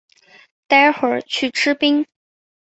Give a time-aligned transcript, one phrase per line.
[0.65, 2.07] 待会去吃冰